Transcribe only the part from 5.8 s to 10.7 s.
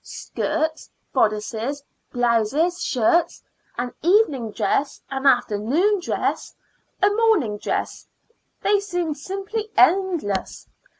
dress, a morning dress they seemed simply endless.